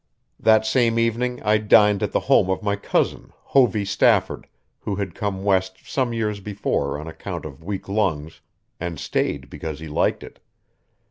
[0.39, 4.47] That same evening I dined at the home of my cousin, Hovey Stafford,
[4.79, 8.41] who had come West some years before on account of weak lungs,
[8.79, 10.39] and stayed because he liked it.